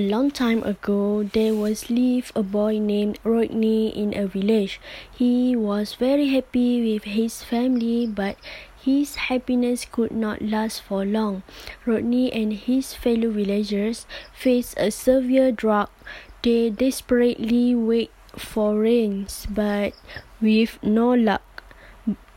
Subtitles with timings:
[0.00, 4.80] A long time ago, there was lived a boy named Rodney in a village.
[5.12, 8.38] He was very happy with his family, but
[8.80, 11.42] his happiness could not last for long.
[11.84, 15.92] Rodney and his fellow villagers faced a severe drought.
[16.40, 19.92] They desperately wait for rains, but
[20.40, 21.62] with no luck.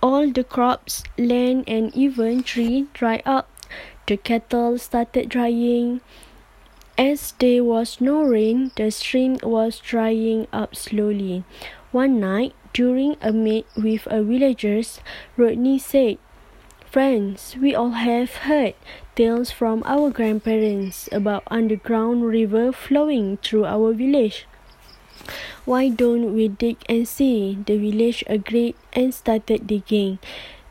[0.02, 3.48] All the crops, land, and even trees dried up.
[4.06, 6.02] The cattle started drying.
[6.98, 11.44] As there was no rain, the stream was drying up slowly.
[11.92, 15.00] One night, during a meet with a villagers,
[15.36, 16.20] Rodney said,
[16.86, 18.76] Friends, we all have heard
[19.16, 24.46] tales from our grandparents about underground river flowing through our village.
[25.66, 27.58] Why don't we dig and see?
[27.66, 30.20] The village agreed and started digging.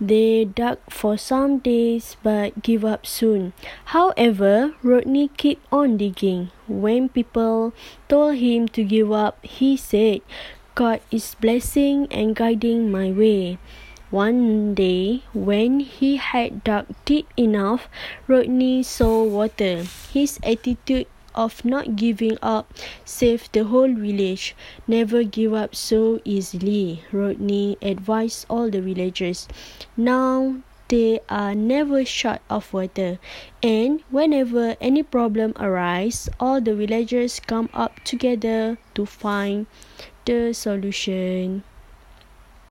[0.02, 3.54] They dug for some days but gave up soon.
[3.94, 6.50] However, Rodney kept on digging.
[6.66, 7.70] When people
[8.10, 10.26] told him to give up, he said,
[10.74, 13.62] God is blessing and guiding my way.
[14.10, 17.86] One day, when he had dug deep enough,
[18.26, 19.86] Rodney saw water.
[20.10, 22.72] His attitude of not giving up
[23.04, 24.54] saved the whole village.
[24.86, 29.48] Never give up so easily, Rodney advised all the villagers.
[29.96, 30.56] Now
[30.88, 33.18] they are never short of water,
[33.62, 39.66] and whenever any problem arises, all the villagers come up together to find
[40.26, 41.64] the solution.